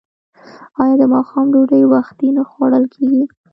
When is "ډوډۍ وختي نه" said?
1.53-2.43